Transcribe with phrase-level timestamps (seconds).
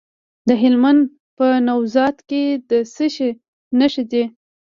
[0.47, 1.01] د هلمند
[1.37, 3.29] په نوزاد کې د څه شي
[3.79, 4.23] نښې دي؟